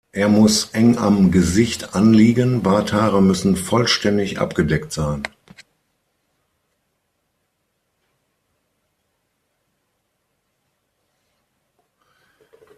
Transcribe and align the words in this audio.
Er 0.13 0.29
muss 0.29 0.71
eng 0.71 0.97
am 0.97 1.31
Gesicht 1.31 1.93
anliegen, 1.93 2.63
Barthaare 2.63 3.21
müssen 3.21 3.55
vollständig 3.55 4.39
abgedeckt 4.39 4.91
sein. 4.91 5.21